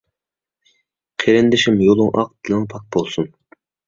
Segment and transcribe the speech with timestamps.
[1.23, 3.29] قېرىندىشىم، يولۇڭ ئاق، دىلىڭ پاك بولسۇن!